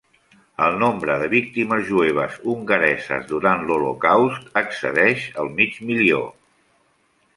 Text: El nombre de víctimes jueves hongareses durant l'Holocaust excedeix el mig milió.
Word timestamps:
El 0.67 0.77
nombre 0.83 1.17
de 1.23 1.27
víctimes 1.33 1.83
jueves 1.89 2.39
hongareses 2.53 3.27
durant 3.33 3.63
l'Holocaust 3.67 4.49
excedeix 4.63 5.29
el 5.45 5.53
mig 5.61 5.79
milió. 5.91 6.23